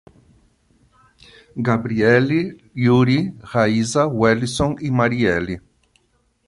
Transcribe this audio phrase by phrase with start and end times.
[1.67, 2.39] Gabriely,
[2.79, 5.61] Iury, Raiza, Welison e Marieli